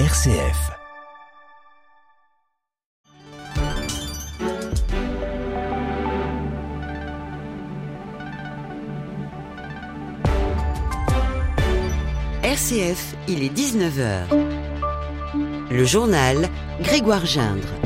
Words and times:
RCF. 0.00 0.72
RCF, 12.42 13.14
il 13.28 13.44
est 13.44 13.56
19h. 13.56 14.24
Le 15.70 15.84
journal 15.84 16.48
Grégoire 16.80 17.24
Gindre. 17.24 17.83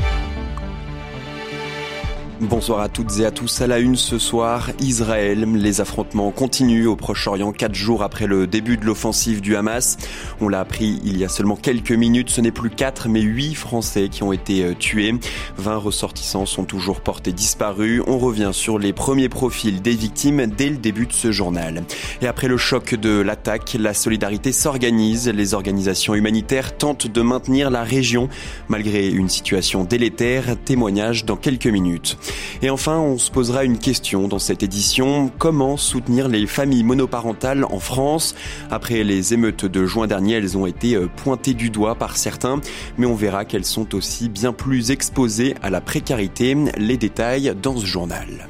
Bonsoir 2.41 2.79
à 2.79 2.87
toutes 2.87 3.19
et 3.19 3.25
à 3.25 3.31
tous. 3.31 3.59
À 3.59 3.67
la 3.67 3.79
une 3.79 3.97
ce 3.97 4.17
soir, 4.17 4.71
Israël. 4.79 5.45
Les 5.55 5.81
affrontements 5.81 6.31
continuent 6.31 6.87
au 6.87 6.95
Proche-Orient 6.95 7.51
quatre 7.51 7.75
jours 7.75 8.01
après 8.01 8.27
le 8.27 8.47
début 8.47 8.77
de 8.77 8.85
l'offensive 8.85 9.41
du 9.41 9.57
Hamas. 9.57 9.97
On 10.39 10.47
l'a 10.47 10.61
appris 10.61 11.01
il 11.03 11.17
y 11.17 11.25
a 11.25 11.27
seulement 11.27 11.57
quelques 11.57 11.91
minutes. 11.91 12.29
Ce 12.29 12.39
n'est 12.39 12.53
plus 12.53 12.69
quatre, 12.69 13.09
mais 13.09 13.19
huit 13.19 13.55
Français 13.55 14.07
qui 14.07 14.23
ont 14.23 14.31
été 14.31 14.63
euh, 14.63 14.73
tués. 14.73 15.15
Vingt 15.57 15.75
ressortissants 15.75 16.45
sont 16.45 16.63
toujours 16.63 17.01
portés 17.01 17.33
disparus. 17.33 18.01
On 18.07 18.17
revient 18.17 18.51
sur 18.53 18.79
les 18.79 18.93
premiers 18.93 19.27
profils 19.27 19.81
des 19.81 19.95
victimes 19.95 20.45
dès 20.47 20.69
le 20.69 20.77
début 20.77 21.07
de 21.07 21.13
ce 21.13 21.33
journal. 21.33 21.83
Et 22.21 22.27
après 22.27 22.47
le 22.47 22.55
choc 22.55 22.95
de 22.95 23.19
l'attaque, 23.19 23.75
la 23.77 23.93
solidarité 23.93 24.53
s'organise. 24.53 25.27
Les 25.27 25.53
organisations 25.55 26.15
humanitaires 26.15 26.77
tentent 26.77 27.07
de 27.07 27.21
maintenir 27.21 27.69
la 27.69 27.83
région 27.83 28.29
malgré 28.69 29.09
une 29.09 29.27
situation 29.27 29.83
délétère. 29.83 30.55
Témoignage 30.63 31.25
dans 31.25 31.35
quelques 31.35 31.67
minutes. 31.67 32.17
Et 32.61 32.69
enfin, 32.69 32.97
on 32.97 33.17
se 33.17 33.31
posera 33.31 33.63
une 33.63 33.77
question 33.77 34.27
dans 34.27 34.39
cette 34.39 34.63
édition. 34.63 35.31
Comment 35.37 35.77
soutenir 35.77 36.27
les 36.27 36.45
familles 36.45 36.83
monoparentales 36.83 37.63
en 37.63 37.79
France? 37.79 38.35
Après 38.69 39.03
les 39.03 39.33
émeutes 39.33 39.65
de 39.65 39.85
juin 39.85 40.07
dernier, 40.07 40.35
elles 40.35 40.57
ont 40.57 40.65
été 40.65 40.95
euh, 40.95 41.07
pointées 41.07 41.53
du 41.53 41.69
doigt 41.69 41.95
par 41.95 42.17
certains, 42.17 42.59
mais 42.97 43.05
on 43.05 43.15
verra 43.15 43.45
qu'elles 43.45 43.65
sont 43.65 43.95
aussi 43.95 44.29
bien 44.29 44.53
plus 44.53 44.91
exposées 44.91 45.55
à 45.61 45.69
la 45.69 45.81
précarité. 45.81 46.55
Les 46.77 46.97
détails 46.97 47.53
dans 47.61 47.77
ce 47.77 47.85
journal. 47.85 48.49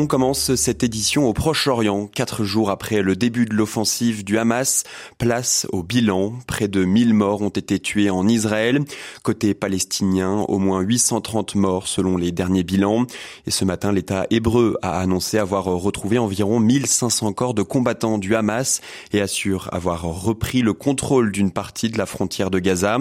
On 0.00 0.06
commence 0.06 0.54
cette 0.54 0.84
édition 0.84 1.28
au 1.28 1.32
Proche-Orient, 1.32 2.06
quatre 2.06 2.44
jours 2.44 2.70
après 2.70 3.02
le 3.02 3.16
début 3.16 3.46
de 3.46 3.54
l'offensive 3.54 4.22
du 4.22 4.38
Hamas. 4.38 4.84
Place 5.18 5.66
au 5.72 5.82
bilan. 5.82 6.34
Près 6.46 6.68
de 6.68 6.84
1000 6.84 7.14
morts 7.14 7.42
ont 7.42 7.48
été 7.48 7.80
tués 7.80 8.08
en 8.08 8.28
Israël. 8.28 8.84
Côté 9.24 9.54
palestinien, 9.54 10.44
au 10.46 10.58
moins 10.60 10.82
830 10.82 11.56
morts 11.56 11.88
selon 11.88 12.16
les 12.16 12.30
derniers 12.30 12.62
bilans. 12.62 13.06
Et 13.48 13.50
ce 13.50 13.64
matin, 13.64 13.90
l'État 13.90 14.28
hébreu 14.30 14.78
a 14.82 15.00
annoncé 15.00 15.36
avoir 15.36 15.64
retrouvé 15.64 16.16
environ 16.18 16.60
1500 16.60 17.32
corps 17.32 17.54
de 17.54 17.62
combattants 17.62 18.18
du 18.18 18.36
Hamas 18.36 18.80
et 19.12 19.20
assure 19.20 19.68
avoir 19.72 20.02
repris 20.02 20.62
le 20.62 20.74
contrôle 20.74 21.32
d'une 21.32 21.50
partie 21.50 21.90
de 21.90 21.98
la 21.98 22.06
frontière 22.06 22.52
de 22.52 22.60
Gaza. 22.60 22.98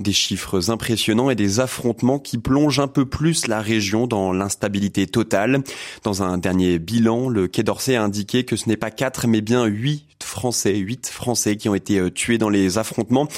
Des 0.00 0.14
chiffres 0.14 0.70
impressionnants 0.70 1.28
et 1.28 1.34
des 1.34 1.60
affrontements 1.60 2.18
qui 2.18 2.38
plongent 2.38 2.80
un 2.80 2.88
peu 2.88 3.04
plus 3.04 3.48
la 3.48 3.60
région 3.60 4.06
dans 4.06 4.32
l'instabilité 4.32 5.06
totale. 5.06 5.62
Dans 6.04 6.22
un 6.22 6.37
dernier 6.38 6.78
bilan, 6.78 7.28
le 7.28 7.48
Quai 7.48 7.62
d'Orsay 7.62 7.96
a 7.96 8.02
indiqué 8.02 8.44
que 8.44 8.56
ce 8.56 8.68
n'est 8.68 8.76
pas 8.76 8.90
quatre, 8.90 9.26
mais 9.26 9.40
bien 9.40 9.64
huit 9.66 10.04
Français, 10.22 10.76
huit 10.76 11.08
Français 11.08 11.56
qui 11.56 11.68
ont 11.68 11.74
été 11.74 11.98
euh, 11.98 12.10
tués 12.10 12.38
dans 12.38 12.48
les 12.48 12.78
affrontements. 12.78 13.28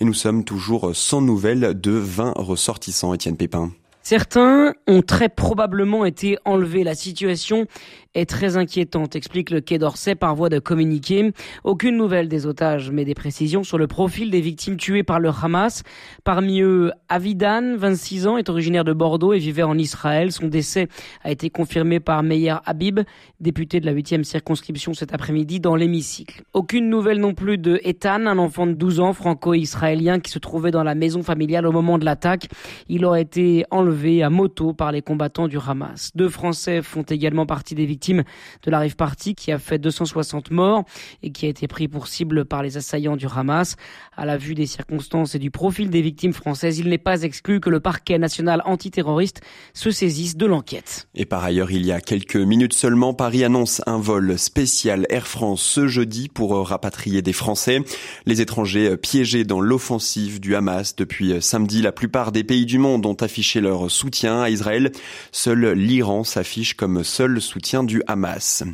Et 0.00 0.04
nous 0.04 0.14
sommes 0.14 0.44
toujours 0.44 0.94
sans 0.94 1.20
nouvelles 1.20 1.78
de 1.80 1.92
20 1.92 2.32
ressortissants, 2.36 3.14
Étienne 3.14 3.36
Pépin. 3.36 3.72
Certains 4.08 4.72
ont 4.86 5.02
très 5.02 5.28
probablement 5.28 6.04
été 6.04 6.38
enlevés. 6.44 6.84
La 6.84 6.94
situation 6.94 7.66
est 8.14 8.30
très 8.30 8.56
inquiétante, 8.56 9.16
explique 9.16 9.50
le 9.50 9.60
Quai 9.60 9.78
d'Orsay 9.78 10.14
par 10.14 10.36
voie 10.36 10.48
de 10.48 10.60
communiqué. 10.60 11.32
Aucune 11.64 11.96
nouvelle 11.96 12.28
des 12.28 12.46
otages, 12.46 12.92
mais 12.92 13.04
des 13.04 13.14
précisions 13.14 13.64
sur 13.64 13.78
le 13.78 13.88
profil 13.88 14.30
des 14.30 14.40
victimes 14.40 14.76
tuées 14.76 15.02
par 15.02 15.18
le 15.18 15.30
Hamas. 15.30 15.82
Parmi 16.22 16.60
eux, 16.60 16.92
Avidan, 17.08 17.76
26 17.76 18.28
ans, 18.28 18.38
est 18.38 18.48
originaire 18.48 18.84
de 18.84 18.92
Bordeaux 18.92 19.32
et 19.32 19.38
vivait 19.38 19.64
en 19.64 19.76
Israël. 19.76 20.30
Son 20.30 20.46
décès 20.46 20.86
a 21.24 21.32
été 21.32 21.50
confirmé 21.50 21.98
par 21.98 22.22
Meyer 22.22 22.54
Habib, 22.64 23.00
député 23.40 23.80
de 23.80 23.86
la 23.86 23.92
8e 23.92 24.22
circonscription 24.22 24.94
cet 24.94 25.14
après-midi 25.14 25.58
dans 25.58 25.74
l'hémicycle. 25.74 26.44
Aucune 26.52 26.88
nouvelle 26.88 27.18
non 27.18 27.34
plus 27.34 27.58
de 27.58 27.80
Ethan, 27.82 28.26
un 28.26 28.38
enfant 28.38 28.68
de 28.68 28.72
12 28.72 29.00
ans 29.00 29.14
franco-israélien 29.14 30.20
qui 30.20 30.30
se 30.30 30.38
trouvait 30.38 30.70
dans 30.70 30.84
la 30.84 30.94
maison 30.94 31.24
familiale 31.24 31.66
au 31.66 31.72
moment 31.72 31.98
de 31.98 32.04
l'attaque. 32.04 32.46
Il 32.88 33.04
aurait 33.04 33.22
été 33.22 33.64
enlevé 33.72 33.95
à 33.96 34.30
moto 34.30 34.74
par 34.74 34.92
les 34.92 35.00
combattants 35.00 35.48
du 35.48 35.56
Hamas. 35.58 36.10
Deux 36.14 36.28
Français 36.28 36.82
font 36.82 37.02
également 37.02 37.46
partie 37.46 37.74
des 37.74 37.86
victimes 37.86 38.24
de 38.62 38.70
la 38.70 38.78
rive 38.78 38.94
partie 38.94 39.34
qui 39.34 39.52
a 39.52 39.58
fait 39.58 39.78
260 39.78 40.50
morts 40.50 40.84
et 41.22 41.32
qui 41.32 41.46
a 41.46 41.48
été 41.48 41.66
pris 41.66 41.88
pour 41.88 42.06
cible 42.06 42.44
par 42.44 42.62
les 42.62 42.76
assaillants 42.76 43.16
du 43.16 43.26
Hamas. 43.26 43.76
À 44.16 44.26
la 44.26 44.36
vue 44.36 44.54
des 44.54 44.66
circonstances 44.66 45.34
et 45.34 45.38
du 45.38 45.50
profil 45.50 45.88
des 45.88 46.02
victimes 46.02 46.34
françaises, 46.34 46.78
il 46.78 46.88
n'est 46.88 46.98
pas 46.98 47.22
exclu 47.22 47.58
que 47.58 47.70
le 47.70 47.80
parquet 47.80 48.18
national 48.18 48.62
antiterroriste 48.66 49.40
se 49.72 49.90
saisisse 49.90 50.36
de 50.36 50.44
l'enquête. 50.44 51.08
Et 51.14 51.24
par 51.24 51.42
ailleurs, 51.42 51.70
il 51.70 51.86
y 51.86 51.92
a 51.92 52.00
quelques 52.00 52.36
minutes 52.36 52.74
seulement, 52.74 53.14
Paris 53.14 53.44
annonce 53.44 53.80
un 53.86 53.98
vol 53.98 54.38
spécial 54.38 55.06
Air 55.08 55.26
France 55.26 55.62
ce 55.62 55.86
jeudi 55.86 56.28
pour 56.28 56.68
rapatrier 56.68 57.22
des 57.22 57.32
Français. 57.32 57.80
Les 58.26 58.42
étrangers 58.42 58.96
piégés 58.98 59.44
dans 59.44 59.60
l'offensive 59.60 60.38
du 60.38 60.54
Hamas 60.54 60.96
depuis 60.96 61.40
samedi, 61.40 61.80
la 61.80 61.92
plupart 61.92 62.30
des 62.30 62.44
pays 62.44 62.66
du 62.66 62.78
monde 62.78 63.06
ont 63.06 63.14
affiché 63.14 63.60
leur 63.60 63.85
soutien 63.88 64.42
à 64.42 64.50
Israël. 64.50 64.92
Seul 65.32 65.72
l'Iran 65.72 66.24
s'affiche 66.24 66.74
comme 66.74 67.04
seul 67.04 67.40
soutien 67.40 67.84
du 67.84 68.02
Hamas. 68.06 68.64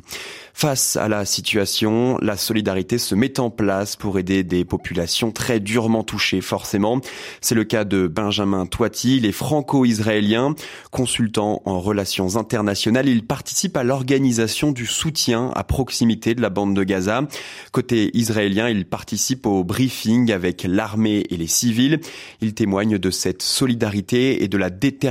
Face 0.55 0.97
à 0.97 1.09
la 1.09 1.25
situation, 1.25 2.19
la 2.21 2.37
solidarité 2.37 2.99
se 2.99 3.15
met 3.15 3.41
en 3.41 3.49
place 3.49 3.97
pour 3.97 4.19
aider 4.19 4.45
des 4.45 4.65
populations 4.65 5.33
très 5.33 5.61
durement 5.61 6.05
touchées, 6.05 6.43
forcément. 6.43 7.00
C'est 7.41 7.55
le 7.55 7.65
cas 7.65 7.84
de 7.84 8.06
Benjamin 8.06 8.67
Toiti, 8.67 9.17
il 9.17 9.27
est 9.27 9.33
franco-israélien, 9.33 10.55
consultant 10.91 11.62
en 11.65 11.81
relations 11.81 12.37
internationales. 12.37 13.09
Il 13.09 13.27
participe 13.27 13.77
à 13.79 13.83
l'organisation 13.83 14.73
du 14.73 14.87
soutien 14.87 15.50
à 15.55 15.65
proximité 15.65 16.34
de 16.34 16.43
la 16.43 16.50
bande 16.50 16.77
de 16.77 16.84
Gaza. 16.84 17.27
Côté 17.73 18.11
israélien, 18.15 18.69
il 18.69 18.84
participe 18.84 19.47
au 19.47 19.65
briefing 19.65 20.33
avec 20.33 20.65
l'armée 20.69 21.25
et 21.31 21.39
les 21.39 21.47
civils. 21.47 22.00
Il 22.43 22.53
témoigne 22.53 22.99
de 22.99 23.11
cette 23.11 23.43
solidarité 23.43 24.44
et 24.44 24.49
de 24.49 24.59
la 24.59 24.69
détermination 24.69 25.02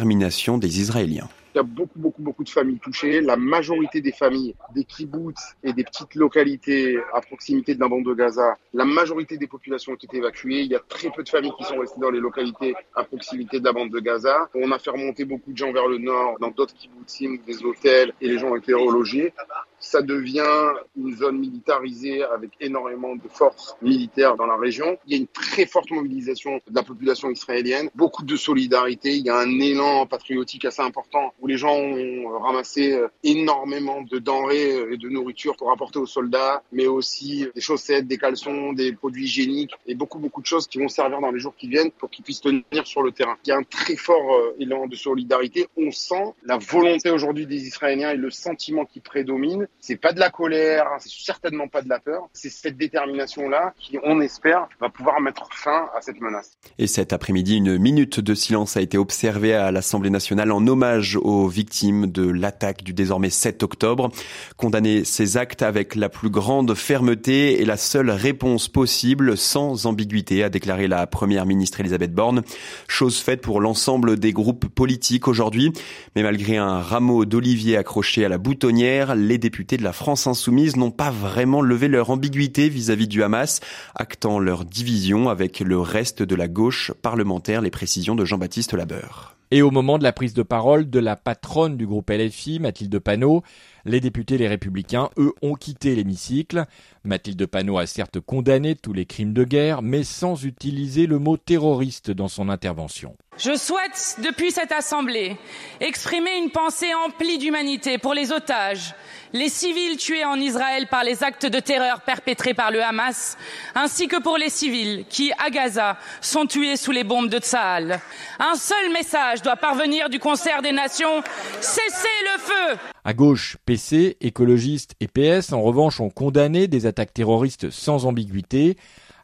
des 0.58 0.80
Israéliens. 0.80 1.28
Il 1.54 1.58
y 1.58 1.60
a 1.60 1.64
beaucoup, 1.64 2.00
beaucoup, 2.00 2.22
beaucoup 2.22 2.44
de 2.46 2.50
familles 2.50 2.80
touchées. 2.80 3.20
La 3.20 3.36
majorité 3.36 4.00
des 4.00 4.14
familles, 4.14 4.56
des 4.74 4.86
kibbutz 4.86 5.58
et 5.64 5.74
des 5.74 5.84
petites 5.84 6.16
localités 6.16 6.98
à 7.14 7.20
proximité 7.20 7.76
de 7.76 7.82
la 7.82 7.90
bande 7.90 8.06
de 8.06 8.14
Gaza, 8.14 8.56
la 8.74 8.86
majorité 8.86 9.38
des 9.38 9.48
populations 9.48 9.92
ont 9.92 9.96
été 9.96 10.16
évacuées. 10.16 10.62
Il 10.62 10.72
y 10.72 10.76
a 10.76 10.80
très 10.80 11.10
peu 11.10 11.24
de 11.24 11.30
familles 11.30 11.52
qui 11.58 11.66
sont 11.66 11.78
restées 11.78 12.00
dans 12.00 12.10
les 12.10 12.22
localités 12.22 12.74
à 12.96 13.04
proximité 13.04 13.60
de 13.60 13.66
la 13.66 13.74
bande 13.74 13.90
de 13.90 14.00
Gaza. 14.00 14.50
On 14.56 14.72
a 14.72 14.80
fait 14.80 14.92
remonter 14.92 15.26
beaucoup 15.26 15.52
de 15.52 15.58
gens 15.58 15.74
vers 15.74 15.90
le 15.90 15.98
nord, 15.98 16.38
dans 16.40 16.52
d'autres 16.52 16.74
kibbutzim, 16.74 17.40
des 17.46 17.62
hôtels, 17.66 18.14
et 18.22 18.30
les 18.30 18.38
gens 18.38 18.52
ont 18.52 18.56
été 18.56 18.74
relogés 18.74 19.34
ça 19.82 20.02
devient 20.02 20.74
une 20.96 21.16
zone 21.16 21.40
militarisée 21.40 22.24
avec 22.24 22.52
énormément 22.60 23.16
de 23.16 23.28
forces 23.30 23.76
militaires 23.82 24.36
dans 24.36 24.46
la 24.46 24.56
région. 24.56 24.98
Il 25.08 25.14
y 25.14 25.16
a 25.16 25.20
une 25.20 25.28
très 25.28 25.66
forte 25.66 25.92
mobilisation 25.92 26.56
de 26.56 26.76
la 26.76 26.84
population 26.84 27.30
israélienne, 27.30 27.90
beaucoup 27.96 28.24
de 28.24 28.36
solidarité, 28.36 29.18
il 29.18 29.26
y 29.26 29.30
a 29.30 29.38
un 29.38 29.60
élan 29.60 30.06
patriotique 30.06 30.66
assez 30.66 30.82
important 30.82 31.34
où 31.42 31.48
les 31.48 31.58
gens 31.58 31.76
ont 31.76 32.40
ramassé 32.40 33.00
énormément 33.24 34.02
de 34.02 34.20
denrées 34.20 34.94
et 34.94 34.98
de 34.98 35.10
nourriture 35.10 35.56
pour 35.58 35.72
apporter 35.72 36.00
aux 36.00 36.06
soldats, 36.06 36.62
mais 36.72 36.88
aussi 36.88 37.48
des 37.56 37.62
chaussettes, 37.62 38.08
des 38.08 38.18
caleçons, 38.18 38.74
des 38.74 38.94
produits 38.94 39.26
hygiéniques 39.26 39.74
et 39.88 39.96
beaucoup 39.96 40.20
beaucoup 40.20 40.42
de 40.42 40.46
choses 40.46 40.68
qui 40.68 40.78
vont 40.78 40.88
servir 40.88 41.20
dans 41.20 41.32
les 41.32 41.40
jours 41.40 41.56
qui 41.58 41.68
viennent 41.68 41.92
pour 41.92 42.10
qu'ils 42.10 42.24
puissent 42.24 42.42
tenir 42.42 42.86
sur 42.86 43.02
le 43.02 43.12
terrain. 43.12 43.38
Il 43.46 43.50
y 43.50 43.52
a 43.52 43.58
un 43.58 43.64
très 43.64 43.96
fort 43.96 44.54
élan 44.60 44.88
de 44.88 44.96
solidarité. 44.96 45.68
On 45.78 45.92
sent 45.92 46.34
la 46.44 46.58
volonté 46.58 47.10
aujourd'hui 47.10 47.48
des 47.48 47.66
Israéliens 47.66 48.12
et 48.12 48.18
le 48.18 48.30
sentiment 48.30 48.86
qui 48.86 49.00
prédomine 49.00 49.68
c'est 49.82 49.96
pas 49.96 50.14
de 50.14 50.20
la 50.20 50.30
colère, 50.30 50.86
c'est 51.00 51.10
certainement 51.10 51.68
pas 51.68 51.82
de 51.82 51.90
la 51.90 52.00
peur. 52.00 52.30
C'est 52.34 52.52
cette 52.52 52.78
détermination-là 52.78 53.74
qui, 53.80 53.98
on 54.04 54.22
espère, 54.22 54.68
va 54.80 54.90
pouvoir 54.90 55.20
mettre 55.20 55.48
fin 55.52 55.90
à 55.98 56.02
cette 56.02 56.22
menace. 56.22 56.52
Et 56.78 56.86
cet 56.86 57.14
après-midi, 57.14 57.58
une 57.58 57.80
minute 57.80 58.20
de 58.20 58.36
silence 58.36 58.78
a 58.78 58.82
été 58.82 59.00
observée 59.00 59.56
à 59.56 59.72
l'Assemblée 59.72 60.12
nationale 60.12 60.52
en 60.52 60.66
hommage 60.68 61.18
aux 61.18 61.48
victimes 61.48 62.06
de 62.06 62.30
l'attaque 62.30 62.84
du 62.84 62.94
désormais 62.94 63.32
7 63.32 63.64
octobre. 63.64 64.12
Condamner 64.56 65.04
ces 65.04 65.38
actes 65.38 65.64
avec 65.64 65.96
la 65.96 66.10
plus 66.10 66.30
grande 66.30 66.76
fermeté 66.76 67.60
est 67.60 67.66
la 67.66 67.78
seule 67.78 68.12
réponse 68.12 68.68
possible, 68.68 69.36
sans 69.36 69.88
ambiguïté, 69.88 70.44
a 70.44 70.50
déclaré 70.50 70.88
la 70.88 71.08
première 71.08 71.48
ministre 71.48 71.80
Elisabeth 71.80 72.14
Borne. 72.14 72.44
Chose 72.88 73.20
faite 73.20 73.42
pour 73.42 73.60
l'ensemble 73.60 74.20
des 74.20 74.32
groupes 74.32 74.68
politiques 74.68 75.28
aujourd'hui. 75.28 75.74
Mais 76.16 76.22
malgré 76.22 76.58
un 76.58 76.82
rameau 76.82 77.26
d'olivier 77.26 77.78
accroché 77.78 78.24
à 78.26 78.30
la 78.30 78.38
boutonnière, 78.38 79.16
les 79.16 79.40
députés 79.40 79.61
de 79.62 79.84
la 79.84 79.94
France 79.94 80.28
insoumise 80.28 80.76
n'ont 80.76 80.92
pas 80.92 81.12
vraiment 81.12 81.62
levé 81.62 81.88
leur 81.88 82.10
ambiguïté 82.10 82.68
vis-à-vis 82.68 83.08
du 83.08 83.24
Hamas, 83.24 83.60
actant 83.96 84.40
leur 84.40 84.66
division 84.66 85.30
avec 85.30 85.60
le 85.60 85.80
reste 85.80 86.24
de 86.24 86.36
la 86.36 86.48
gauche 86.48 86.92
parlementaire, 87.02 87.62
les 87.62 87.72
précisions 87.72 88.16
de 88.16 88.26
Jean-Baptiste 88.26 88.74
Labeur. 88.74 89.38
Et 89.54 89.62
au 89.62 89.70
moment 89.70 89.98
de 89.98 90.04
la 90.04 90.14
prise 90.14 90.34
de 90.34 90.44
parole 90.44 90.90
de 90.90 91.00
la 91.00 91.18
patronne 91.18 91.76
du 91.76 91.86
groupe 91.86 92.10
LFI, 92.10 92.60
Mathilde 92.60 92.98
Panot, 93.00 93.44
les 93.84 94.00
députés 94.00 94.38
les 94.38 94.48
républicains, 94.48 95.10
eux, 95.18 95.34
ont 95.42 95.56
quitté 95.56 95.94
l'hémicycle. 95.94 96.66
Mathilde 97.04 97.46
Panot 97.46 97.78
a 97.78 97.86
certes 97.86 98.22
condamné 98.22 98.76
tous 98.76 98.94
les 98.94 99.06
crimes 99.06 99.34
de 99.34 99.44
guerre, 99.44 99.82
mais 99.82 100.04
sans 100.04 100.46
utiliser 100.46 101.06
le 101.06 101.20
mot 101.20 101.36
terroriste 101.36 102.12
dans 102.12 102.30
son 102.30 102.48
intervention. 102.48 103.18
Je 103.44 103.58
souhaite, 103.58 104.18
depuis 104.24 104.52
cette 104.52 104.72
Assemblée, 104.72 105.36
exprimer 105.80 106.38
une 106.38 106.52
pensée 106.52 106.94
emplie 106.94 107.40
d'humanité 107.40 107.98
pour 107.98 108.14
les 108.14 108.32
otages, 108.32 108.94
les 109.34 109.50
civils 109.50 109.98
tués 109.98 110.26
en 110.26 110.36
Israël 110.36 110.86
par 110.86 111.04
les 111.04 111.24
actes 111.24 111.48
de 111.48 111.60
terreur 111.60 112.02
perpétrés 112.02 112.54
par 112.54 112.70
le 112.70 112.84
Hamas, 112.84 113.40
ainsi 113.74 114.08
que 114.08 114.22
pour 114.22 114.38
les 114.38 114.52
civils 114.52 115.06
qui, 115.10 115.32
à 115.44 115.50
Gaza, 115.50 115.98
sont 116.22 116.46
tués 116.46 116.76
sous 116.76 116.92
les 116.92 117.04
bombes 117.04 117.30
de 117.30 117.40
Tsahal. 117.40 118.00
Un 118.38 118.54
seul 118.54 118.92
message 118.94 119.42
doit 119.42 119.56
parvenir 119.56 120.10
du 120.10 120.20
concert 120.20 120.62
des 120.62 120.72
nations, 120.72 121.24
cessez 121.62 122.08
le 122.36 122.40
feu 122.42 122.78
À 123.04 123.16
gauche, 123.16 123.58
PC, 123.66 124.18
écologistes 124.22 124.94
et 125.00 125.08
PS, 125.08 125.52
en 125.52 125.64
revanche, 125.64 126.00
ont 126.00 126.12
condamné 126.12 126.68
des 126.68 126.86
attaques 126.86 127.16
terroristes 127.16 127.72
sans 127.72 128.06
ambiguïté 128.06 128.78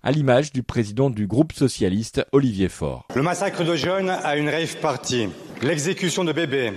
à 0.03 0.11
l'image 0.11 0.51
du 0.51 0.63
président 0.63 1.09
du 1.09 1.27
groupe 1.27 1.53
socialiste 1.53 2.25
Olivier 2.31 2.69
Faure. 2.69 3.05
Le 3.15 3.21
massacre 3.21 3.63
de 3.63 3.75
jeunes 3.75 4.09
à 4.09 4.37
une 4.37 4.49
rave 4.49 4.77
party, 4.77 5.29
l'exécution 5.61 6.23
de 6.23 6.31
bébés, 6.31 6.73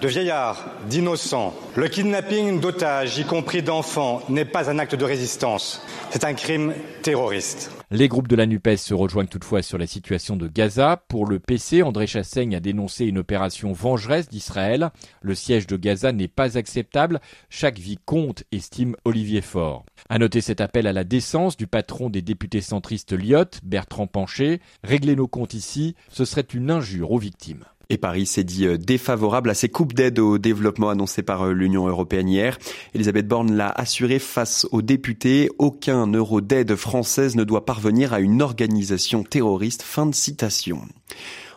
de 0.00 0.08
vieillards, 0.08 0.64
d'innocents. 0.88 1.54
Le 1.76 1.88
kidnapping 1.88 2.60
d'otages, 2.60 3.18
y 3.18 3.24
compris 3.24 3.62
d'enfants, 3.62 4.22
n'est 4.28 4.44
pas 4.44 4.70
un 4.70 4.78
acte 4.78 4.94
de 4.94 5.04
résistance. 5.04 5.82
C'est 6.10 6.24
un 6.24 6.34
crime 6.34 6.74
terroriste. 7.02 7.70
Les 7.90 8.08
groupes 8.08 8.28
de 8.28 8.36
la 8.36 8.46
NUPES 8.46 8.76
se 8.76 8.94
rejoignent 8.94 9.28
toutefois 9.28 9.62
sur 9.62 9.78
la 9.78 9.86
situation 9.86 10.36
de 10.36 10.48
Gaza. 10.48 11.04
Pour 11.08 11.26
le 11.26 11.38
PC, 11.38 11.82
André 11.82 12.06
Chassaigne 12.06 12.56
a 12.56 12.60
dénoncé 12.60 13.04
une 13.04 13.18
opération 13.18 13.72
vengeresse 13.72 14.28
d'Israël. 14.28 14.90
Le 15.22 15.34
siège 15.34 15.66
de 15.66 15.76
Gaza 15.76 16.12
n'est 16.12 16.28
pas 16.28 16.58
acceptable. 16.58 17.20
Chaque 17.50 17.78
vie 17.78 17.98
compte, 18.04 18.44
estime 18.52 18.96
Olivier 19.04 19.42
Faure. 19.42 19.84
À 20.08 20.18
noter 20.18 20.40
cet 20.40 20.60
appel 20.60 20.86
à 20.86 20.92
la 20.92 21.04
décence 21.04 21.56
du 21.56 21.66
patron 21.66 22.10
des 22.10 22.22
députés 22.22 22.62
centristes 22.62 23.12
Lyotte, 23.12 23.60
Bertrand 23.62 24.06
Pancher. 24.06 24.60
Régler 24.82 25.14
nos 25.14 25.28
comptes 25.28 25.54
ici, 25.54 25.94
ce 26.08 26.24
serait 26.24 26.42
une 26.52 26.70
injure 26.70 27.12
aux 27.12 27.18
victimes. 27.18 27.64
Et 27.90 27.98
Paris 27.98 28.26
s'est 28.26 28.44
dit 28.44 28.66
euh, 28.66 28.76
défavorable 28.76 29.50
à 29.50 29.54
ces 29.54 29.68
coupes 29.68 29.92
d'aide 29.92 30.18
au 30.18 30.38
développement 30.38 30.90
annoncées 30.90 31.22
par 31.22 31.46
euh, 31.46 31.52
l'Union 31.52 31.86
européenne 31.86 32.28
hier. 32.28 32.58
Elisabeth 32.94 33.28
Borne 33.28 33.56
l'a 33.56 33.70
assuré 33.70 34.18
face 34.18 34.66
aux 34.72 34.82
députés, 34.82 35.50
aucun 35.58 36.06
euro 36.06 36.40
d'aide 36.40 36.74
française 36.76 37.36
ne 37.36 37.44
doit 37.44 37.64
parvenir 37.64 38.12
à 38.12 38.20
une 38.20 38.42
organisation 38.42 39.22
terroriste. 39.22 39.82
Fin 39.82 40.06
de 40.06 40.14
citation. 40.14 40.80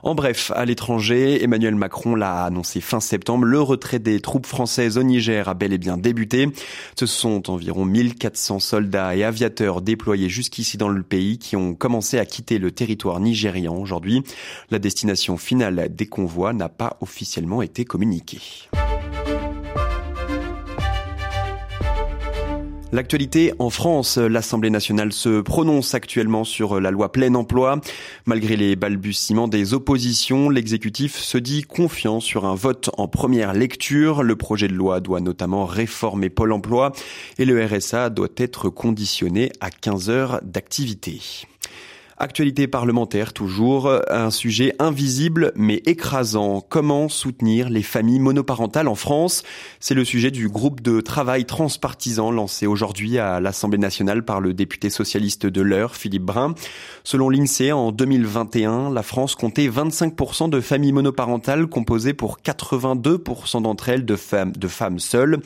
En 0.04 0.16
bref, 0.16 0.52
à 0.56 0.66
l'étranger, 0.66 1.44
Emmanuel 1.44 1.76
Macron 1.76 2.16
l'a 2.16 2.46
annoncé 2.46 2.82
fin 2.82 3.00
septembre, 3.00 3.46
le 3.46 3.60
retrait 3.62 4.00
des 4.00 4.20
troupes 4.20 4.46
françaises 4.46 4.98
au 4.98 5.04
Niger 5.04 5.50
a 5.50 5.54
bel 5.54 5.74
et 5.74 5.78
bien 5.78 5.98
débuté. 5.98 6.50
Ce 6.98 7.06
sont 7.06 7.50
environ 7.50 7.86
1400 7.86 8.60
soldats 8.60 9.16
et 9.16 9.24
aviateurs 9.24 9.82
déployés 9.82 10.30
jusqu'ici 10.30 10.78
dans 10.78 10.90
le 10.90 11.04
pays 11.04 11.38
qui 11.40 11.56
ont 11.56 11.74
commencé 11.74 12.20
à 12.20 12.26
quitter 12.26 12.60
le 12.60 12.72
territoire 12.72 13.20
nigérian 13.20 13.76
aujourd'hui. 13.76 14.24
La 14.70 14.80
destination 14.80 15.38
finale 15.38 15.88
des 15.94 16.08
convois 16.08 16.54
n'a 16.54 16.70
pas 16.70 16.98
officiellement 17.02 17.62
été 17.62 17.86
communiquée. 17.86 18.42
L'actualité 22.94 23.54
en 23.60 23.69
France, 23.69 24.18
l'Assemblée 24.18 24.69
nationale 24.69 25.12
se 25.12 25.42
prononce 25.42 25.94
actuellement 25.94 26.45
sur 26.45 26.80
la 26.80 26.89
loi 26.89 27.12
plein 27.12 27.36
emploi. 27.36 27.81
Malgré 28.25 28.56
les 28.56 28.78
balbutiements 28.78 29.50
des 29.50 29.74
oppositions, 29.74 30.50
l'exécutif 30.50 31.18
se 31.18 31.38
dit 31.38 31.63
confiant 31.63 32.22
sur 32.22 32.45
un 32.45 32.56
vote 32.56 32.89
en 32.98 33.10
première 33.10 33.51
lecture. 33.51 34.24
Le 34.24 34.38
projet 34.38 34.69
de 34.69 34.74
loi 34.74 35.01
doit 35.01 35.19
notamment 35.19 35.66
réformer 35.66 36.30
Pôle 36.30 36.54
emploi 36.54 36.94
et 37.38 37.44
le 37.44 37.63
RSA 37.66 38.10
doit 38.10 38.30
être 38.38 38.69
conditionné 38.69 39.51
à 39.60 39.69
15 39.69 40.10
heures 40.10 40.39
d'activité. 40.42 41.19
Actualité 42.19 42.68
parlementaire 42.68 43.31
toujours, 43.31 43.92
un 44.10 44.31
sujet 44.31 44.74
invisible 44.80 45.52
mais 45.56 45.84
écrasant. 45.86 46.62
Comment 46.68 47.10
soutenir 47.10 47.69
les 47.69 47.84
familles 47.84 48.18
monoparentales 48.18 48.88
en 48.88 48.96
France? 48.96 49.44
C'est 49.80 49.94
le 49.94 50.04
sujet 50.04 50.31
du 50.31 50.50
groupe 50.50 50.81
de 50.81 51.00
travail 51.00 51.46
transpartisan 51.46 52.31
lancé 52.31 52.66
aujourd'hui 52.66 53.19
à 53.19 53.40
l'Assemblée 53.40 53.78
nationale 53.78 54.25
par 54.25 54.42
le 54.42 54.56
député 54.56 54.90
socialiste 54.90 55.46
de 55.46 55.62
l'heure, 55.62 55.96
Philippe 55.96 56.24
Brun. 56.24 56.56
Selon 57.04 57.30
l'INSEE, 57.30 57.72
en 57.72 57.92
2021, 57.92 58.92
la 58.92 59.04
France 59.04 59.36
comptait 59.36 59.68
25% 59.68 60.50
de 60.50 60.60
familles 60.60 60.94
monoparentales 60.94 61.68
composées 61.68 62.16
pour 62.16 62.40
82% 62.40 63.62
d'entre 63.62 63.90
elles 63.90 64.06
de 64.06 64.16
femmes, 64.16 64.54
de 64.54 64.68
femmes 64.68 64.98
seules. 64.98 65.38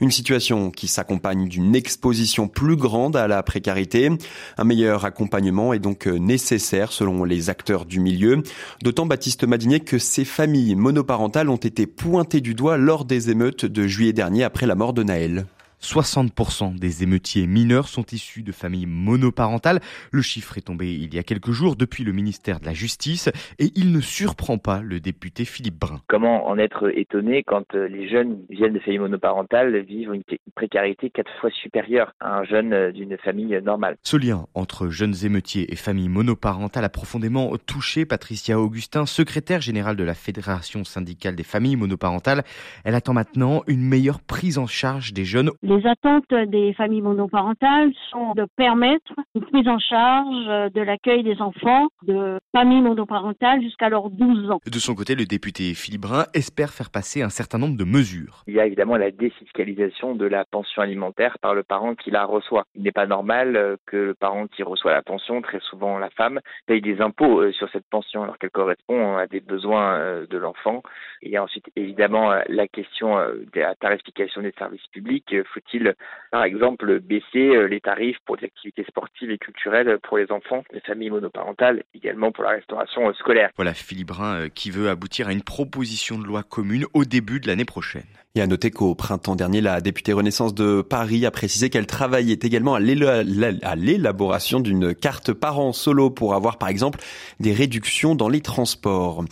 Une 0.00 0.12
situation 0.12 0.70
qui 0.70 0.86
s'accompagne 0.86 1.48
d'une 1.48 1.74
exposition 1.74 2.46
plus 2.46 2.76
grande 2.76 3.16
à 3.16 3.26
la 3.26 3.42
précarité. 3.42 4.08
Un 4.56 4.64
meilleur 4.64 5.04
accompagnement 5.04 5.72
est 5.72 5.80
donc 5.80 6.11
nécessaire 6.18 6.92
selon 6.92 7.24
les 7.24 7.50
acteurs 7.50 7.84
du 7.84 8.00
milieu. 8.00 8.42
D'autant 8.82 9.06
Baptiste 9.06 9.44
Madinier 9.44 9.80
que 9.80 9.98
ces 9.98 10.24
familles 10.24 10.74
monoparentales 10.74 11.48
ont 11.48 11.56
été 11.56 11.86
pointées 11.86 12.40
du 12.40 12.54
doigt 12.54 12.76
lors 12.76 13.04
des 13.04 13.30
émeutes 13.30 13.64
de 13.64 13.86
juillet 13.86 14.12
dernier 14.12 14.44
après 14.44 14.66
la 14.66 14.74
mort 14.74 14.92
de 14.92 15.02
Naël. 15.02 15.46
60% 15.82 16.78
des 16.78 17.02
émeutiers 17.02 17.46
mineurs 17.46 17.88
sont 17.88 18.04
issus 18.12 18.42
de 18.42 18.52
familles 18.52 18.86
monoparentales. 18.86 19.80
Le 20.10 20.22
chiffre 20.22 20.56
est 20.56 20.62
tombé 20.62 20.92
il 20.92 21.14
y 21.14 21.18
a 21.18 21.22
quelques 21.22 21.50
jours 21.50 21.76
depuis 21.76 22.04
le 22.04 22.12
ministère 22.12 22.60
de 22.60 22.66
la 22.66 22.72
Justice 22.72 23.28
et 23.58 23.70
il 23.74 23.92
ne 23.92 24.00
surprend 24.00 24.58
pas 24.58 24.80
le 24.80 25.00
député 25.00 25.44
Philippe 25.44 25.78
Brun. 25.78 26.00
Comment 26.08 26.46
en 26.46 26.58
être 26.58 26.90
étonné 26.96 27.42
quand 27.42 27.74
euh, 27.74 27.88
les 27.88 28.08
jeunes 28.08 28.38
viennent 28.48 28.74
de 28.74 28.78
familles 28.78 29.00
monoparentales 29.00 29.82
vivent 29.82 30.12
une 30.14 30.22
précarité 30.54 31.10
quatre 31.10 31.32
fois 31.40 31.50
supérieure 31.50 32.12
à 32.20 32.38
un 32.38 32.44
jeune 32.44 32.72
euh, 32.72 32.92
d'une 32.92 33.16
famille 33.18 33.60
normale? 33.62 33.96
Ce 34.02 34.16
lien 34.16 34.46
entre 34.54 34.88
jeunes 34.88 35.14
émeutiers 35.24 35.72
et 35.72 35.76
familles 35.76 36.08
monoparentales 36.08 36.84
a 36.84 36.88
profondément 36.88 37.56
touché 37.66 38.04
Patricia 38.04 38.58
Augustin, 38.58 39.06
secrétaire 39.06 39.60
générale 39.60 39.96
de 39.96 40.04
la 40.04 40.14
Fédération 40.14 40.84
syndicale 40.84 41.34
des 41.34 41.42
familles 41.42 41.76
monoparentales. 41.76 42.44
Elle 42.84 42.94
attend 42.94 43.12
maintenant 43.12 43.62
une 43.66 43.82
meilleure 43.82 44.20
prise 44.20 44.58
en 44.58 44.66
charge 44.66 45.12
des 45.12 45.24
jeunes 45.24 45.50
les 45.72 45.86
attentes 45.86 46.34
des 46.34 46.74
familles 46.74 47.00
monoparentales 47.00 47.92
sont 48.10 48.34
de 48.34 48.46
permettre 48.56 49.14
une 49.34 49.42
prise 49.42 49.68
en 49.68 49.78
charge 49.78 50.72
de 50.72 50.80
l'accueil 50.82 51.22
des 51.22 51.40
enfants 51.40 51.88
de 52.02 52.38
familles 52.54 52.82
monoparentales 52.82 53.62
jusqu'à 53.62 53.88
leurs 53.88 54.10
12 54.10 54.50
ans. 54.50 54.60
De 54.66 54.78
son 54.78 54.94
côté, 54.94 55.14
le 55.14 55.24
député 55.24 55.72
Philippe 55.72 56.02
Brun 56.02 56.26
espère 56.34 56.70
faire 56.70 56.90
passer 56.90 57.22
un 57.22 57.30
certain 57.30 57.58
nombre 57.58 57.78
de 57.78 57.84
mesures. 57.84 58.42
Il 58.46 58.54
y 58.54 58.60
a 58.60 58.66
évidemment 58.66 58.96
la 58.96 59.10
défiscalisation 59.10 60.14
de 60.14 60.26
la 60.26 60.44
pension 60.44 60.82
alimentaire 60.82 61.38
par 61.40 61.54
le 61.54 61.62
parent 61.62 61.94
qui 61.94 62.10
la 62.10 62.24
reçoit. 62.24 62.64
Il 62.74 62.82
n'est 62.82 62.92
pas 62.92 63.06
normal 63.06 63.56
euh, 63.56 63.76
que 63.86 63.96
le 63.96 64.14
parent 64.14 64.46
qui 64.48 64.62
reçoit 64.62 64.92
la 64.92 65.02
pension, 65.02 65.40
très 65.40 65.60
souvent 65.60 65.98
la 65.98 66.10
femme, 66.10 66.40
paye 66.66 66.82
des 66.82 67.00
impôts 67.00 67.40
euh, 67.40 67.52
sur 67.52 67.70
cette 67.70 67.86
pension 67.88 68.22
alors 68.22 68.36
qu'elle 68.38 68.50
correspond 68.50 69.16
à 69.16 69.26
des 69.26 69.40
besoins 69.40 69.94
euh, 69.94 70.26
de 70.26 70.36
l'enfant. 70.36 70.82
Il 71.22 71.30
y 71.30 71.36
a 71.36 71.42
ensuite 71.42 71.70
évidemment 71.76 72.34
la 72.48 72.66
question 72.66 73.16
de 73.16 73.60
la 73.60 73.76
tarification 73.76 74.42
des 74.42 74.52
services 74.58 74.86
publics 74.88 75.32
il 75.72 75.94
par 76.32 76.44
exemple, 76.44 76.98
baisser 77.00 77.54
euh, 77.54 77.66
les 77.66 77.82
tarifs 77.82 78.16
pour 78.24 78.36
les 78.36 78.46
activités 78.46 78.84
sportives 78.88 79.30
et 79.30 79.36
culturelles 79.36 79.98
pour 80.02 80.16
les 80.16 80.32
enfants, 80.32 80.64
les 80.72 80.80
familles 80.80 81.10
monoparentales, 81.10 81.82
également 81.94 82.32
pour 82.32 82.44
la 82.44 82.52
restauration 82.52 83.06
euh, 83.06 83.12
scolaire? 83.12 83.50
Voilà 83.56 83.74
Philippe 83.74 84.08
Brun 84.08 84.34
euh, 84.36 84.48
qui 84.48 84.70
veut 84.70 84.88
aboutir 84.88 85.28
à 85.28 85.32
une 85.32 85.42
proposition 85.42 86.18
de 86.18 86.24
loi 86.24 86.42
commune 86.42 86.86
au 86.94 87.04
début 87.04 87.38
de 87.38 87.48
l'année 87.48 87.66
prochaine. 87.66 88.06
Et 88.34 88.40
à 88.40 88.46
noter 88.46 88.70
qu'au 88.70 88.94
printemps 88.94 89.36
dernier, 89.36 89.60
la 89.60 89.82
députée 89.82 90.14
Renaissance 90.14 90.54
de 90.54 90.80
Paris 90.80 91.26
a 91.26 91.30
précisé 91.30 91.68
qu'elle 91.68 91.86
travaillait 91.86 92.38
également 92.42 92.76
à 92.76 92.80
l'élaboration 92.80 94.60
d'une 94.60 94.94
carte 94.94 95.34
parent 95.34 95.74
solo 95.74 96.08
pour 96.08 96.34
avoir 96.34 96.56
par 96.56 96.70
exemple 96.70 96.98
des 97.40 97.52
réductions 97.52 98.14
dans 98.14 98.30
les 98.30 98.40
transports. 98.40 99.22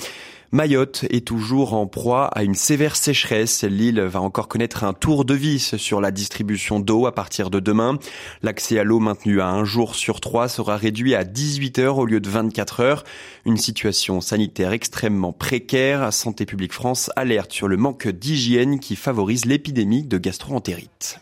Mayotte 0.53 1.05
est 1.11 1.25
toujours 1.25 1.75
en 1.75 1.87
proie 1.87 2.27
à 2.27 2.43
une 2.43 2.57
sévère 2.57 2.97
sécheresse. 2.97 3.63
L'île 3.63 4.01
va 4.01 4.21
encore 4.21 4.49
connaître 4.49 4.83
un 4.83 4.93
tour 4.93 5.25
de 5.25 5.35
vis 5.35 5.77
sur 5.77 6.01
la 6.01 6.11
distribution 6.11 6.81
d'eau 6.81 7.07
à 7.07 7.15
partir 7.15 7.51
de 7.51 7.61
demain. 7.61 8.01
L'accès 8.43 8.77
à 8.81 8.83
l'eau 8.83 8.99
maintenu 8.99 9.41
à 9.41 9.47
un 9.47 9.65
jour 9.65 9.95
sur 9.95 10.21
trois 10.21 10.49
sera 10.49 10.77
réduit 10.77 11.15
à 11.15 11.23
18 11.23 11.79
heures 11.79 11.99
au 11.99 12.05
lieu 12.05 12.19
de 12.19 12.29
24 12.29 12.81
heures. 12.81 13.05
Une 13.47 13.59
situation 13.59 14.21
sanitaire 14.21 14.73
extrêmement 14.73 15.33
précaire. 15.33 16.13
Santé 16.13 16.47
publique 16.47 16.73
France 16.73 17.13
alerte 17.15 17.53
sur 17.53 17.69
le 17.69 17.77
manque 17.77 18.09
d'hygiène 18.09 18.81
qui 18.81 18.97
favorise 18.97 19.45
l'épidémie 19.45 20.03
de 20.03 20.19
gastroentérite. 20.19 21.21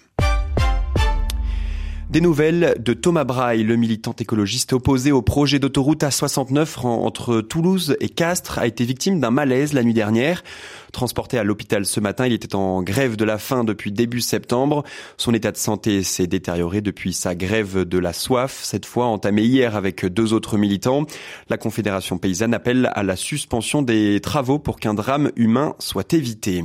Des 2.11 2.23
nouvelles 2.23 2.75
de 2.79 2.95
Thomas 2.95 3.25
Braille, 3.25 3.65
le 3.65 3.77
militant 3.77 4.15
écologiste 4.19 4.73
opposé 4.73 5.13
au 5.13 5.21
projet 5.21 5.59
d'autoroute 5.59 6.05
A69 6.05 6.87
entre 6.87 7.43
Toulouse 7.43 7.99
et 8.01 8.09
Castres, 8.09 8.59
a 8.59 8.67
été 8.67 8.87
victime 8.87 9.21
d'un 9.21 9.31
malaise 9.31 9.75
la 9.75 9.83
nuit 9.83 9.93
dernière. 9.93 10.43
Transporté 10.91 11.39
à 11.39 11.45
l'hôpital 11.45 11.85
ce 11.85 12.01
matin, 12.01 12.27
il 12.27 12.33
était 12.33 12.55
en 12.55 12.83
grève 12.83 13.17
de 13.17 13.27
la 13.27 13.37
faim 13.37 13.63
depuis 13.63 13.93
début 13.93 14.23
septembre. 14.23 14.85
Son 15.19 15.35
état 15.35 15.53
de 15.53 15.59
santé 15.59 16.03
s'est 16.03 16.27
détérioré 16.27 16.81
depuis 16.81 17.13
sa 17.13 17.35
grève 17.35 17.85
de 17.85 17.99
la 17.99 18.15
soif, 18.15 18.59
cette 18.63 18.87
fois 18.87 19.05
entamée 19.05 19.45
hier 19.45 19.77
avec 19.77 20.07
deux 20.07 20.33
autres 20.33 20.57
militants. 20.57 21.05
La 21.51 21.59
Confédération 21.59 22.17
paysanne 22.17 22.55
appelle 22.55 22.91
à 22.95 23.03
la 23.03 23.17
suspension 23.17 23.83
des 23.83 24.21
travaux 24.21 24.59
pour 24.59 24.81
qu'un 24.81 24.95
drame 24.95 25.31
humain 25.37 25.75
soit 25.79 26.15
évité. 26.15 26.65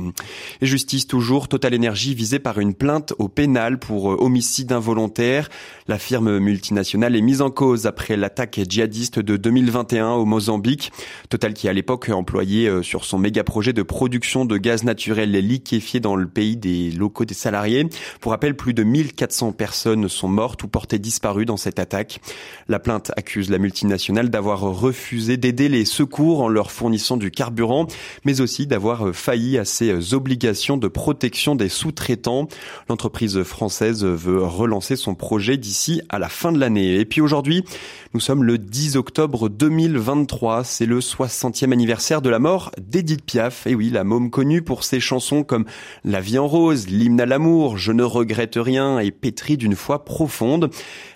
Et 0.62 0.66
justice 0.66 1.06
toujours, 1.06 1.48
Total 1.48 1.74
Energy 1.74 2.14
visée 2.14 2.38
par 2.38 2.60
une 2.60 2.72
plainte 2.72 3.12
au 3.18 3.28
pénal 3.28 3.78
pour 3.78 4.06
homicide 4.06 4.72
involontaire. 4.72 5.33
La 5.86 5.98
firme 5.98 6.38
multinationale 6.38 7.16
est 7.16 7.20
mise 7.20 7.42
en 7.42 7.50
cause 7.50 7.86
après 7.86 8.16
l'attaque 8.16 8.60
djihadiste 8.68 9.18
de 9.18 9.36
2021 9.36 10.12
au 10.12 10.24
Mozambique. 10.24 10.92
Total 11.28 11.54
qui 11.54 11.68
à 11.68 11.72
l'époque 11.72 12.08
employé 12.08 12.68
euh, 12.68 12.82
sur 12.82 13.04
son 13.04 13.18
méga 13.18 13.44
projet 13.44 13.72
de 13.72 13.82
production 13.82 14.44
de 14.44 14.56
gaz 14.56 14.84
naturel 14.84 15.32
liquéfié 15.32 16.00
dans 16.00 16.16
le 16.16 16.26
pays 16.26 16.56
des 16.56 16.90
locaux 16.90 17.24
des 17.24 17.34
salariés. 17.34 17.86
Pour 18.20 18.32
rappel, 18.32 18.56
plus 18.56 18.74
de 18.74 18.82
1400 18.82 19.52
personnes 19.52 20.08
sont 20.08 20.28
mortes 20.28 20.62
ou 20.62 20.68
portées 20.68 20.98
disparues 20.98 21.44
dans 21.44 21.56
cette 21.56 21.78
attaque. 21.78 22.20
La 22.68 22.78
plainte 22.78 23.12
accuse 23.16 23.50
la 23.50 23.58
multinationale 23.58 24.30
d'avoir 24.30 24.60
refusé 24.60 25.36
d'aider 25.36 25.68
les 25.68 25.84
secours 25.84 26.42
en 26.42 26.48
leur 26.48 26.70
fournissant 26.70 27.16
du 27.16 27.30
carburant, 27.30 27.86
mais 28.24 28.40
aussi 28.40 28.66
d'avoir 28.66 29.14
failli 29.14 29.58
à 29.58 29.64
ses 29.64 30.14
obligations 30.14 30.76
de 30.76 30.88
protection 30.88 31.54
des 31.54 31.68
sous-traitants. 31.68 32.48
L'entreprise 32.88 33.42
française 33.42 34.04
veut 34.04 34.42
relancer 34.42 34.96
son 34.96 35.14
projet 35.24 35.56
d'ici 35.56 36.02
à 36.10 36.18
la 36.18 36.28
fin 36.28 36.52
de 36.52 36.60
l'année. 36.60 36.96
Et 37.00 37.06
puis 37.06 37.22
aujourd'hui, 37.22 37.64
nous 38.12 38.20
sommes 38.20 38.44
le 38.44 38.58
10 38.58 38.96
octobre 38.96 39.48
2023. 39.48 40.64
C'est 40.64 40.84
le 40.84 41.00
60e 41.00 41.72
anniversaire 41.72 42.20
de 42.20 42.28
la 42.28 42.38
mort 42.38 42.72
d'Edith 42.78 43.24
Piaf. 43.24 43.66
Et 43.66 43.74
oui, 43.74 43.88
la 43.88 44.04
môme 44.04 44.30
connue 44.30 44.60
pour 44.60 44.84
ses 44.84 45.00
chansons 45.00 45.42
comme 45.42 45.64
La 46.04 46.20
vie 46.20 46.38
en 46.38 46.46
rose, 46.46 46.88
L'hymne 46.88 47.22
à 47.22 47.26
l'amour, 47.26 47.78
Je 47.78 47.90
ne 47.90 48.02
regrette 48.02 48.56
rien 48.56 48.98
et 48.98 49.10
pétrie 49.10 49.56
d'une 49.56 49.76
foi 49.76 50.04
profonde. 50.04 50.68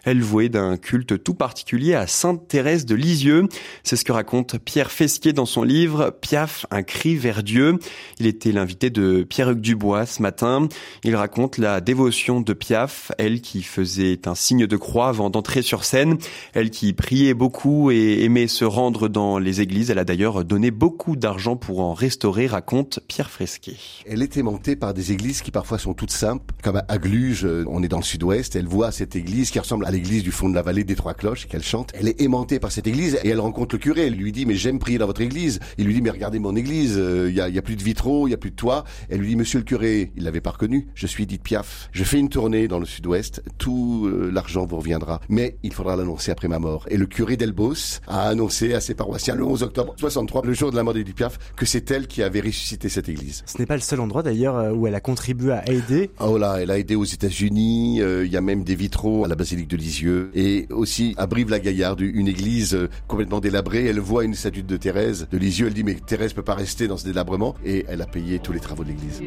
Elle 0.05 0.23
vouait 0.23 0.49
d'un 0.49 0.79
culte 0.79 1.23
tout 1.23 1.35
particulier 1.35 1.95
à 1.95 2.07
Sainte 2.07 2.49
Thérèse 2.49 2.87
de 2.87 2.95
Lisieux. 2.95 3.47
C'est 3.83 3.97
ce 3.97 4.07
que 4.07 4.13
raconte 4.13 4.59
Pierre 4.59 4.91
Fesquier 4.91 5.35
dans 5.35 5.45
son 5.45 5.63
livre 5.63 6.17
Piaf, 6.23 6.65
un 6.71 6.83
cri 6.83 7.15
vers 7.15 7.43
Dieu. 7.43 7.79
Il 8.19 8.27
était 8.27 8.53
l'invité 8.53 8.89
de 8.89 9.23
Pierre-Hugues 9.23 9.61
Dubois 9.61 10.07
ce 10.07 10.23
matin. 10.23 10.67
Il 11.05 11.15
raconte 11.15 11.59
la 11.59 11.83
dévotion 11.83 12.41
de 12.41 12.55
Piaf, 12.55 13.13
elle 13.19 13.43
qui 13.43 13.63
faisait 13.63 13.98
un 14.25 14.35
signe 14.35 14.67
de 14.67 14.77
croix 14.77 15.09
avant 15.09 15.31
d'entrer 15.31 15.63
sur 15.63 15.85
scène, 15.85 16.19
elle 16.55 16.71
qui 16.71 16.93
priait 16.93 17.35
beaucoup 17.35 17.91
et 17.91 18.25
aimait 18.25 18.49
se 18.49 18.65
rendre 18.65 19.09
dans 19.09 19.39
les 19.39 19.61
églises. 19.61 19.91
Elle 19.91 19.99
a 19.99 20.05
d'ailleurs 20.05 20.45
donné 20.45 20.71
beaucoup 20.71 21.17
d'argent 21.17 21.57
pour 21.57 21.81
en 21.81 21.95
restaurer, 21.95 22.47
raconte 22.47 23.01
Pierre 23.09 23.31
Fresquet. 23.31 23.77
Elle 24.07 24.23
est 24.23 24.37
aimantée 24.37 24.77
par 24.77 24.95
des 24.95 25.13
églises 25.13 25.43
qui 25.43 25.51
parfois 25.51 25.79
sont 25.79 25.95
toutes 25.95 26.11
simples, 26.11 26.55
comme 26.63 26.83
à 26.87 26.99
Gluge, 26.99 27.47
on 27.67 27.83
est 27.83 27.89
dans 27.89 27.99
le 27.99 28.05
sud-ouest, 28.05 28.57
elle 28.57 28.67
voit 28.67 28.93
cette 28.93 29.17
église 29.17 29.51
qui 29.51 29.59
ressemble 29.59 29.87
à 29.87 29.91
l'église 29.91 30.23
du 30.23 30.33
fond 30.33 30.49
de 30.49 30.55
la 30.55 30.63
vallée 30.63 30.85
des 30.85 30.95
Trois 30.95 31.15
Cloches 31.15 31.47
qu'elle 31.47 31.63
chante. 31.63 31.93
Elle 31.95 32.09
est 32.09 32.21
aimantée 32.21 32.59
par 32.59 32.73
cette 32.73 32.87
église 32.87 33.19
et 33.23 33.29
elle 33.29 33.41
rencontre 33.41 33.75
le 33.75 33.79
curé. 33.79 34.07
Elle 34.07 34.15
lui 34.15 34.33
dit 34.33 34.47
mais 34.47 34.55
j'aime 34.55 34.79
prier 34.79 34.99
dans 34.99 35.07
votre 35.07 35.21
église. 35.21 35.61
Il 35.79 35.87
lui 35.87 35.95
dit 35.95 36.03
mais 36.03 36.11
regardez 36.11 36.39
mon 36.39 36.57
église, 36.57 36.95
il 36.95 37.01
euh, 37.01 37.31
y, 37.31 37.41
a, 37.41 37.49
y, 37.49 37.59
a, 37.59 37.63
plus 37.63 37.77
de 37.77 37.83
vitraux, 37.83 38.27
il 38.27 38.33
y 38.33 38.35
a 38.35 38.37
plus 38.37 38.51
de 38.51 38.57
toit. 38.57 38.85
Elle 39.09 39.21
lui 39.21 39.29
dit 39.29 39.37
monsieur 39.37 39.59
le 39.59 39.65
curé, 39.65 40.13
il 40.17 40.25
l'avait 40.25 40.41
pas 40.41 40.51
reconnu. 40.51 40.89
Je 40.95 41.07
suis 41.07 41.25
Edith 41.25 41.43
Piaf. 41.43 41.89
Je 41.93 42.05
fais 42.05 42.19
une 42.19 42.29
tournée 42.29 42.69
dans 42.69 42.79
le 42.79 42.87
sud-ouest. 42.87 43.43
Tout 43.59 43.88
euh, 44.07 44.31
l'argent 44.33 44.67
vous 44.67 44.77
reviendra, 44.77 45.21
mais 45.29 45.57
il 45.63 45.73
faudra 45.73 45.97
l'annoncer 45.97 46.31
après 46.31 46.49
ma 46.49 46.59
mort. 46.59 46.87
Et 46.91 46.97
le 46.97 47.07
curé 47.07 47.37
d'Elbos 47.37 48.01
a 48.07 48.29
annoncé 48.29 48.75
à 48.75 48.81
ses 48.81 48.95
paroissiens 48.95 49.35
le 49.35 49.45
11 49.45 49.63
octobre 49.63 49.95
63, 49.99 50.43
le 50.45 50.53
jour 50.53 50.71
de 50.71 50.77
la 50.77 50.83
mort 50.83 50.95
d'Edith 50.95 51.17
Piaf, 51.17 51.39
que 51.57 51.67
c'est 51.67 51.91
elle 51.91 52.07
qui 52.07 52.23
avait 52.23 52.41
ressuscité 52.41 52.89
cette 52.89 53.09
église. 53.09 53.43
Ce 53.47 53.59
n'est 53.59 53.67
pas 53.67 53.77
le 53.77 53.81
seul 53.81 54.01
endroit 54.01 54.23
d'ailleurs 54.23 54.57
euh, 54.57 54.73
où 54.73 54.87
elle 54.87 54.95
a 54.95 55.01
contribué 55.01 55.53
à 55.53 55.71
aider. 55.71 56.11
Oh 56.21 56.39
là, 56.39 56.57
elle 56.61 56.71
a 56.71 56.79
aidé 56.79 56.95
aux 56.95 57.05
États-Unis. 57.05 57.99
Il 57.99 58.33
y 58.33 58.37
a 58.37 58.41
même 58.41 58.65
des 58.65 58.75
vitraux 58.75 59.25
à 59.25 59.29
la 59.29 59.35
basilique 59.35 59.69
de 59.69 59.77
Lisieux 59.77 60.31
et 60.35 60.67
aussi 60.71 61.15
à 61.17 61.27
Brive-la-Gaillarde, 61.27 62.01
une 62.01 62.29
église 62.29 62.75
euh, 62.75 62.89
complètement 63.07 63.41
délabrée. 63.41 63.87
Elle 63.87 64.01
voit 64.01 64.25
une 64.25 64.35
statue 64.35 64.63
de 64.63 64.77
Thérèse 64.77 65.29
de 65.31 65.39
Lisieux. 65.39 65.67
Elle 65.67 65.75
dit 65.75 65.85
mais 65.85 65.95
Thérèse 65.95 66.33
peut 66.33 66.43
pas 66.43 66.55
rester 66.55 66.89
dans 66.89 66.97
ce 66.97 67.05
délabrement 67.05 67.55
et 67.65 67.85
elle 67.89 68.03
a 68.03 68.07
payé 68.07 68.39
tous 68.39 68.53
les 68.53 68.61
travaux 68.61 68.85
de 68.85 68.89
l'église. 68.89 69.21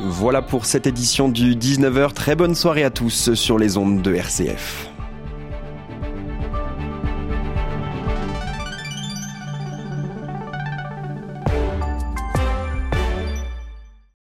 Voilà 0.00 0.42
pour 0.42 0.64
cette 0.64 0.86
édition 0.86 1.28
du 1.28 1.56
19h. 1.56 2.12
Très 2.12 2.36
bonne 2.36 2.54
soirée 2.54 2.84
à 2.84 2.90
tous 2.90 3.34
sur 3.34 3.58
les 3.58 3.76
ondes 3.76 4.00
de 4.00 4.14
RCF. 4.14 4.88